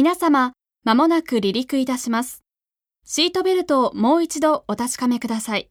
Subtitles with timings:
[0.00, 0.52] 皆様、
[0.84, 2.44] まもなく離陸いたします。
[3.04, 5.70] シートベルトをもう一度お確かめください。